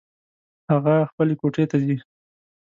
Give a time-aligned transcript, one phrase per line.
[0.71, 1.97] هغه خپلې کوټې ته ځي